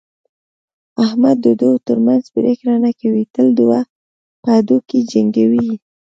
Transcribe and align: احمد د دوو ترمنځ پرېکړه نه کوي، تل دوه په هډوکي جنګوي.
احمد 1.05 1.37
د 1.45 1.47
دوو 1.61 1.77
ترمنځ 1.87 2.23
پرېکړه 2.35 2.73
نه 2.85 2.91
کوي، 2.99 3.23
تل 3.33 3.47
دوه 3.59 3.79
په 4.41 4.49
هډوکي 4.55 4.99
جنګوي. 5.11 5.71